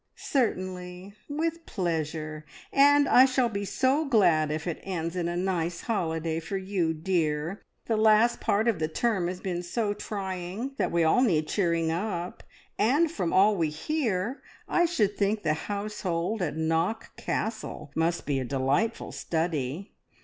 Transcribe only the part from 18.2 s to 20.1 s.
be a delightful study.